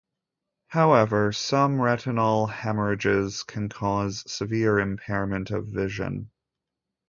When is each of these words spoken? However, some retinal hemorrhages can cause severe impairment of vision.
However, 0.69 1.31
some 1.31 1.79
retinal 1.79 2.47
hemorrhages 2.47 3.43
can 3.43 3.69
cause 3.69 4.23
severe 4.25 4.79
impairment 4.79 5.51
of 5.51 5.67
vision. 5.67 6.31